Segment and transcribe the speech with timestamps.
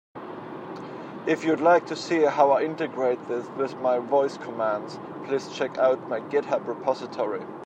[1.27, 5.77] If you'd like to see how I integrate this with my voice commands, please check
[5.77, 7.45] out my GitHub repository.